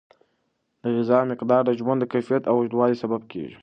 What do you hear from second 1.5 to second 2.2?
د ژوند د